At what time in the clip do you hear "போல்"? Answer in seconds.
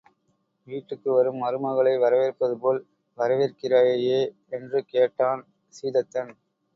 2.57-2.79